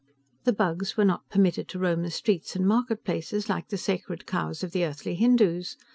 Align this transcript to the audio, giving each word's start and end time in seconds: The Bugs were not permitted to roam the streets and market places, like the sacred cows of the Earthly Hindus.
The 0.45 0.53
Bugs 0.53 0.97
were 0.97 1.05
not 1.05 1.29
permitted 1.29 1.67
to 1.67 1.77
roam 1.77 2.01
the 2.01 2.09
streets 2.09 2.55
and 2.55 2.67
market 2.67 3.03
places, 3.03 3.47
like 3.49 3.67
the 3.67 3.77
sacred 3.77 4.25
cows 4.25 4.63
of 4.63 4.71
the 4.71 4.83
Earthly 4.83 5.13
Hindus. 5.13 5.77